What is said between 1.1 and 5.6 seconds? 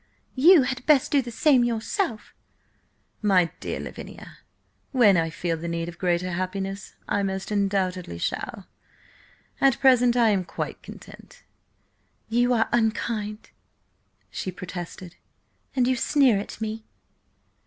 do the same yourself!" "My dear Lavinia, when I feel